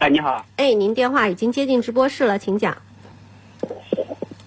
[0.00, 0.42] 哎，你好。
[0.56, 2.74] 哎，您电话已经接进直播室了，请讲。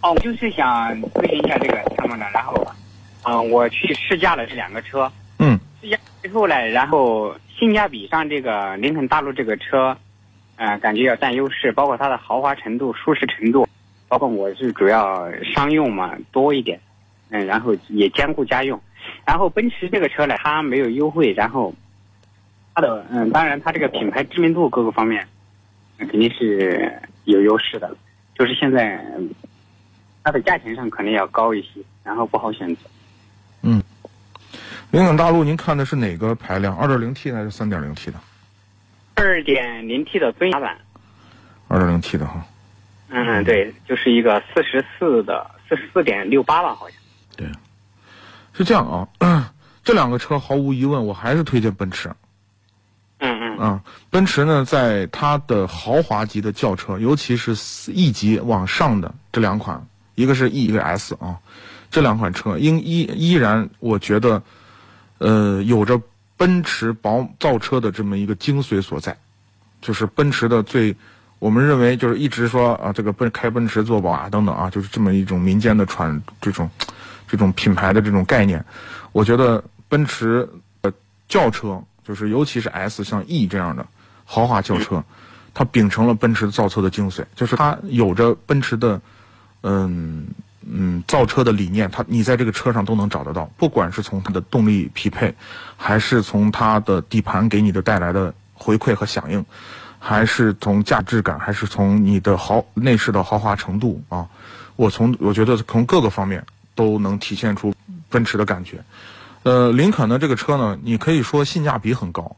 [0.00, 2.64] 哦，我就是想咨询一下这个参谋长，然后，
[3.24, 5.10] 嗯，我去试驾了这两个车。
[5.40, 5.58] 嗯。
[5.82, 9.96] 试驾之后呢，然后性价比上，这个林肯大陆这个车，
[10.54, 13.66] 嗯，感觉要占优势，包括它的豪华程度、舒适程度，
[14.06, 16.78] 包括我是主要商用嘛多一点，
[17.30, 18.80] 嗯，然后也兼顾家用。
[19.26, 21.74] 然后奔驰这个车呢，它没有优惠，然后。
[22.72, 25.26] 它的嗯，当然，它这个品牌知名度各个方面，
[26.08, 27.96] 肯定是有优势的。
[28.34, 29.04] 就是现在，
[30.24, 32.82] 它的价钱上肯定要高一些，然后不好选择。
[33.62, 33.82] 嗯，
[34.90, 36.76] 林肯大陆，您看的是哪个排量？
[36.76, 38.18] 二点零 T 还是三点零 T 的？
[39.14, 40.76] 二点零 T 的尊雅版。
[41.68, 42.44] 二点零 T 的哈。
[43.10, 46.98] 嗯，对，就是一个四十四的四十四点六八吧，好像。
[47.36, 47.46] 对，
[48.52, 48.86] 是这样
[49.18, 49.52] 啊。
[49.84, 52.10] 这两个车毫无疑问，我还是推荐奔驰。
[53.60, 57.54] 啊，奔驰呢，在它的豪华级的轿车，尤其是
[57.92, 61.36] E 级往上的这两款，一个是 E，一个 S 啊，
[61.90, 64.42] 这两款车应依依然，我觉得，
[65.18, 66.00] 呃，有着
[66.38, 69.14] 奔驰宝造车的这么一个精髓所在，
[69.82, 70.96] 就是奔驰的最，
[71.38, 76.70] 我们认为就是一直说啊，这个奔开奔驰做宝啊等等啊，就是这么一种民间的传这种，
[77.28, 78.64] 这种品牌的这种概念，
[79.12, 80.48] 我觉得奔驰
[80.80, 80.90] 的
[81.28, 81.78] 轿车。
[82.04, 83.86] 就是尤其是 S 像 E 这样的
[84.24, 85.02] 豪华轿车，
[85.52, 89.00] 它秉承了奔驰造车的精髓，就是它有着奔驰的，
[89.62, 90.26] 嗯
[90.62, 95.34] 嗯造车的理念，它你在这个车上都能找得到，不管是从它的动力匹配，
[95.76, 99.44] 还是从它的底盘给你的带来的回馈和响应，
[99.98, 104.26] 还是从驾驶感，还是从你的豪内饰的豪华程度啊，
[104.76, 106.44] 我从我觉得从各个方面
[106.74, 107.74] 都能体现出
[108.08, 108.82] 奔驰的感觉。
[109.42, 112.36] 呃，林肯的这个车呢，你可以说性价比很高，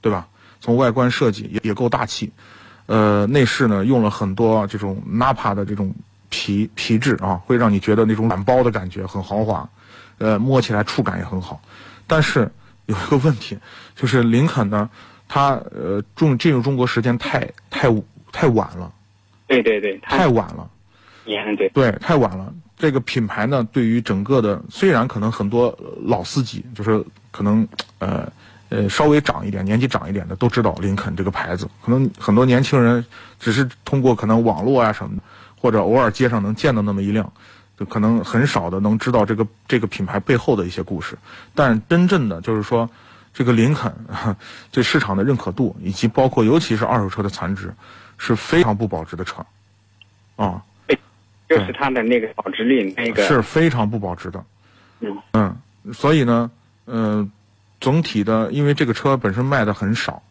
[0.00, 0.28] 对吧？
[0.60, 2.32] 从外观设计也也够大气，
[2.86, 5.94] 呃，内饰呢用了很多这种 Nappa 的这种
[6.30, 9.68] 皮皮质啊，会让你觉得那种软包的感觉很豪华，
[10.18, 11.60] 呃，摸起来触感也很好。
[12.06, 12.50] 但是
[12.86, 13.58] 有一个问题，
[13.96, 14.88] 就是林肯呢，
[15.28, 17.88] 它呃中进入中国时间太太
[18.32, 18.92] 太晚了。
[19.46, 20.70] 对对对，太晚了。
[21.26, 21.68] 也对。
[21.70, 22.52] 对，太晚了。
[22.76, 27.66] 这个品牌呢，对于整个的，虽然可能很多老司机，就是可能
[27.98, 28.30] 呃
[28.68, 33.04] 呃稍微长一点、年纪长一点的都知道林肯这个牌子，可能很多年轻人
[33.38, 35.22] 只是通过可能网络啊什么的，
[35.56, 37.32] 或者偶尔街上能见到那么一辆，
[37.78, 41.16] 就可能很少的能知道这个这个品牌背后的一些故事。
[41.54, 42.90] 但真正的就是说，
[43.32, 43.94] 这个林肯
[44.72, 47.72] 对市场的认可度，以及包括尤其是二手车的残值，
[48.18, 49.46] 是非常不保值的车，
[50.34, 50.62] 啊。
[51.48, 54.42] 就是它的那个保值率，那个是非常不保值的。
[55.00, 55.56] 嗯嗯，
[55.92, 56.50] 所以呢，
[56.86, 57.30] 嗯，
[57.80, 60.22] 总体的，因为这个车本身卖的很少，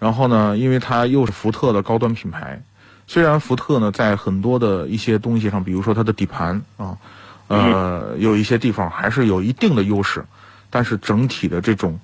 [0.00, 2.60] 然后呢，因为它又是福特的高端品牌，
[3.06, 6.98] 虽然福特呢在很多的一些东西上，比如说它的底盘啊，
[7.46, 10.24] 呃，有一些地方还是有一定的优势，
[10.68, 11.96] 但是整体的这种，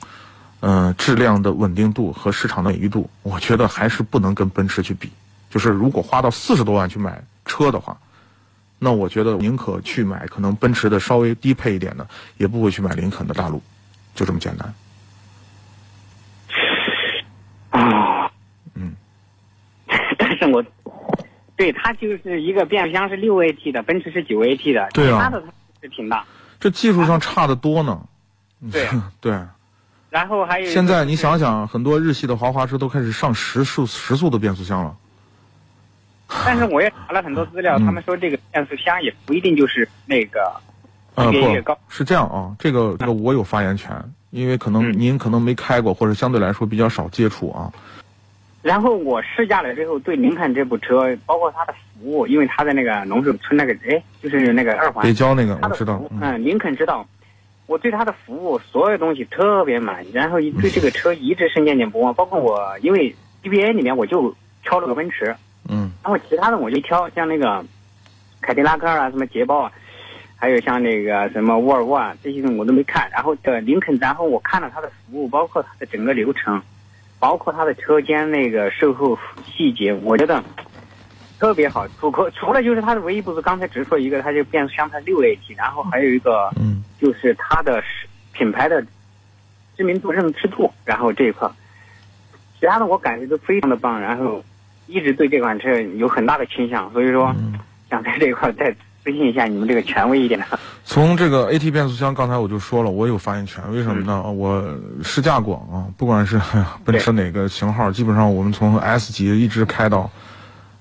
[0.60, 5.10] 呃，质量的稳定度和市场的美誉度，我觉得还是不能跟奔驰去比。
[5.50, 7.98] 就是如果花到四十多万去买车的话。
[8.84, 12.04] 那我觉得宁可去买可能奔驰的稍微低配一点的，
[12.36, 13.62] 也不会去买林肯的大陆，
[14.12, 14.74] 就这么简单。
[17.70, 18.28] 啊，
[18.74, 18.92] 嗯，
[20.18, 20.64] 但是我
[21.54, 25.40] 对它就是一个变速箱是六 AT 的，奔驰是九 AT 的，对啊，它的
[25.80, 26.24] 是挺大。
[26.58, 28.00] 这技术上差的多呢。
[28.72, 28.88] 对
[29.20, 29.38] 对。
[30.10, 34.96] 然后还有现在你想想，很多日系的豪华车都开始上时速时速的变速箱了。
[36.44, 40.52] 但是我也查了很多资料，他们说这个变速箱也不一定就是那个
[41.16, 41.78] 级别越高。
[41.88, 43.90] 是这样啊，这个这个我有发言权，
[44.30, 47.72] 因为可能您可能没开过，或者相对来说比较少接触啊。
[48.62, 57.04] 然后我试驾了之后，对林肯这部车，包括它的服务，因为它在那个龙首村那个，哎，就是那个二环北郊那个我知道，嗯嗯，林肯知道，
[57.66, 62.14] 我对它的服务所有东西特别满意，然后对这个车一直是念念不忘。
[62.14, 63.12] 包括我，因为
[63.42, 65.34] BBA 里面我就挑了个奔驰，
[65.68, 67.64] 嗯然后其他的我就挑，像那个
[68.40, 69.72] 凯迪拉克啊，什么捷豹啊，
[70.36, 73.08] 还有像那个什么沃尔沃啊，这些我都没看。
[73.10, 76.60] 然后的林肯，然后我看了它的服务，包括它的整个流程，
[77.18, 80.42] 包括它的车间那个售后细节，我觉得
[81.38, 81.86] 特别好。
[82.00, 87.82] 除可除了就是它的唯一不足，刚才只说一个，它就变速箱它六 AT，然后还有一个嗯就是它的
[88.32, 88.84] 品牌的
[89.76, 91.48] 知名度、认知度，然后这一块，
[92.58, 94.44] 其他的我感觉都非常的棒，然后
[94.86, 97.54] 一直对这款车有很大的倾向，所以说嗯。
[97.90, 98.74] 想在这一块再
[99.04, 100.58] 咨询一下你们这个权威一点的。
[100.82, 103.62] 从这个 AT 变速箱，刚才我就说了，我有发言权。
[103.70, 104.22] 为什么呢？
[104.32, 104.64] 我
[105.04, 106.40] 试驾过啊，不管是
[106.86, 110.10] 奔驰哪个型号，基本上我们从 S 级一直开到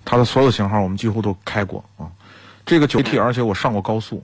[0.06, 2.07] 它的所有型号，我们几乎都开过啊。
[2.65, 4.24] 这个九 AT，而且我上过高速，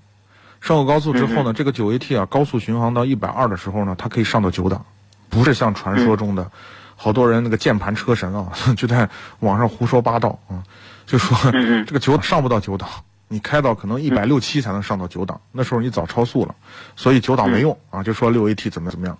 [0.61, 4.85] 上过高速之后呢，这个九 AT 啊，高速巡航到一百二的时候呢，它可以上到九档，
[5.27, 6.49] 不是像传说中的，
[6.97, 9.07] 好多人那个键盘车神啊， 就在
[9.39, 10.59] 网上胡说八道啊，
[11.05, 12.89] 就说这个九上不到九档，
[13.27, 16.55] 你开到可能一百六七才能上到九档，那时候你早超速了，
[16.95, 19.17] 所以九档没用啊，就说六 AT 怎么怎么样。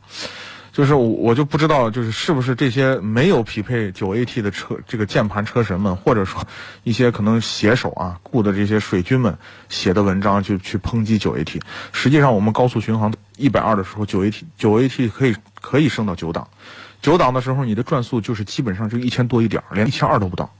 [0.74, 6.39] 就是我我就不知道，就是是不是这些没有匹配九 AT 的车，这个键盘车神们，或者说
[6.83, 9.35] 一些可能写手啊雇的这些水军们
[9.69, 11.59] 写的文章，就去抨击九 AT。
[11.94, 16.47] 实际上，我们高速巡航一百二的时候，九 AT 九 AT 可以可以升到九档，
[17.07, 20.51] 九档的时候你的转速就是基本上就一千多一点儿，连一千二都不到。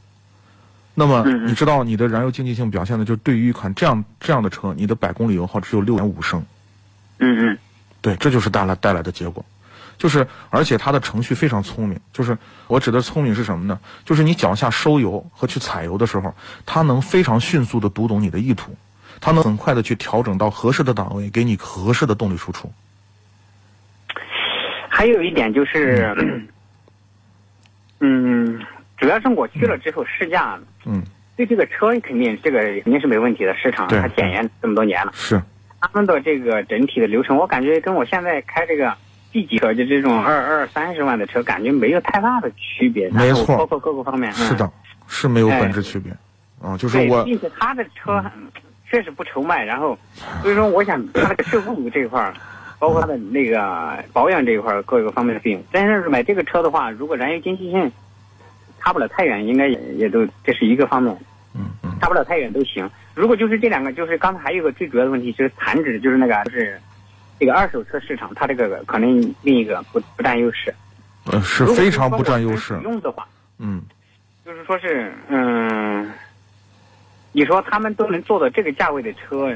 [0.94, 6.46] 那么你知道你的燃油经济性表现的，就是对于一款这样这样的车，你的百公里油耗只有六点五升。
[7.18, 7.58] 嗯嗯
[8.00, 9.44] 对，这就是带来带来的结果，
[9.98, 13.78] 就是而且它的程序非常聪明，就是我指的聪明是什么呢？
[14.06, 16.34] 就是你脚下收油和去踩油的时候，
[16.66, 18.74] 它能非常迅速的读懂你的意图，
[19.20, 22.72] 它能很快的去调整到合适的档位，给你合适的动力输出。
[24.98, 26.12] 还有一点就是，
[28.00, 28.60] 嗯，
[28.98, 31.04] 主要是我去了之后试驾，嗯，
[31.36, 35.40] 对这个车肯定这个肯定是没问题的，市场它检验这么多年了，是，
[35.80, 38.92] 他们的这个整体的流程，我感觉跟我现在开这个
[39.32, 43.08] B 级车就这种二二三十万的车，感觉没有太大的区别。
[43.12, 43.56] 没错。
[43.56, 44.34] 包括各个方面，嗯。
[44.34, 44.68] 是的，
[45.06, 46.12] 是没有本质区别，
[46.60, 48.20] 啊，就是，我，并且他的车
[48.90, 49.96] 确实不愁卖，然后
[50.42, 52.34] 所以说我想他的售后这一块儿，
[52.80, 55.64] 包括它的那个保养这一块儿各个方面的费用。
[55.72, 57.92] 但是买这个车的话，如果燃油经济性
[58.80, 61.18] 差不了太远，应该也也都这是一个方面，
[61.56, 62.90] 嗯嗯，差不了太远都行。
[63.16, 66.80] 如果就是这两个，就是刚才还有一个最主要的问题，就是残值，就是那个就是
[67.40, 70.74] 这个二手车市场，它这个可能另一个不不占优势，
[71.26, 73.28] 呃，是非常不占优势，用的话。
[73.58, 73.82] 嗯，
[74.46, 76.12] 就是说是，嗯，
[77.32, 79.52] 你说他们都能做到这个价位的车，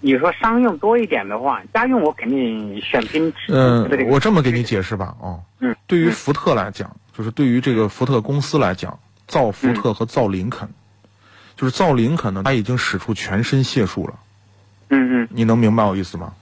[0.00, 3.52] 你说商用多一点的话，家用我肯定选奔驰。
[3.52, 8.96] 嗯我这么给你解释吧，哦，嗯，对于福特来讲，就是对于这个福特公司来讲，
[9.26, 10.68] 造福特和造林肯，
[11.56, 14.14] 就是造林肯呢，他已经使出全身解数了，
[14.90, 15.28] 嗯嗯。
[15.30, 16.32] 你能明白我意思吗？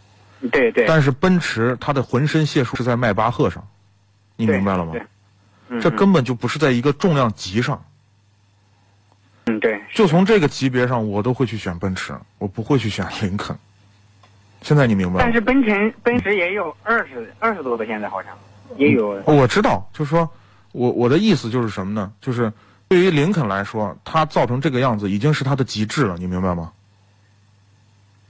[0.42, 3.66] 嗯，对对，但是奔驰它的浑身解数是在迈巴赫上，
[4.36, 4.92] 你明白了吗？
[5.80, 7.90] 这根本就不是在一个重量级上，嗯
[9.60, 13.56] 对，就从这个级别上，我都会去选奔驰，我不会去选 林肯。
[14.62, 15.20] 现在你明白？
[15.20, 18.36] 但是奔驰奔驰也有二十二十多的，现在好像
[18.76, 19.10] 也有。
[19.24, 20.28] 哦我知道，就是说
[20.72, 22.12] 我我的意思就是什么呢？
[22.20, 22.52] 就是
[22.88, 26.72] 对于林肯来说，它造成这个样子已经是它的极致了，你明白吗？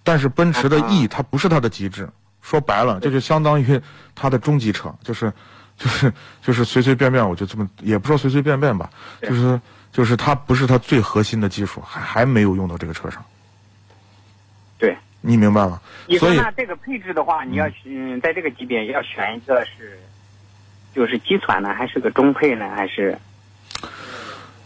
[0.04, 2.06] 但是奔驰的 E 它不是它的极致，
[2.42, 3.80] 说白了，这就相当于
[4.14, 5.32] 它的中级车，就是
[5.78, 8.90] 就是就是随随便便我就这么也不说随随便便吧，
[9.22, 9.58] 就是
[9.96, 13.24] 就是它不是它最核心的技术，还还没有用到这个车上，
[14.76, 15.80] 对，你明白吗？
[16.06, 19.98] 你说所以那这个配置的话，你要嗯，在这个级别要选一个是，
[20.94, 23.16] 就是基款呢，还是个中配呢，还是？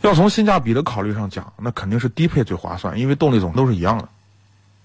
[0.01, 4.09] 要从性价比的考虑上讲，那肯定是低配最划算，因为动力总都是一样的。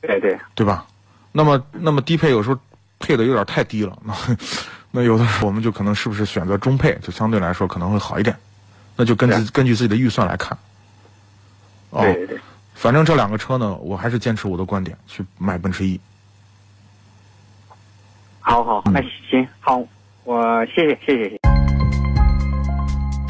[0.02, 0.86] 对对，对吧？
[1.32, 2.60] 那么，那么低配有时候
[3.00, 4.14] 配的有点太低了，那
[4.92, 8.38] 那有的时候我们就可能是不是选择中配，就相对来说可能会好一点，
[8.96, 10.58] 那就根据对根据自己的预算来看。
[11.90, 12.40] 哦，对对对。
[12.74, 16.00] 反正这两个车呢，我还是坚持我的观点，去买奔驰 E。
[18.42, 19.82] 好好，那行好，
[20.24, 21.45] 我谢谢谢谢谢谢。